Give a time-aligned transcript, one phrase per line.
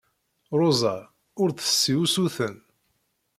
[0.59, 0.95] Ṛuza
[1.41, 2.55] ur d-tessi usuten.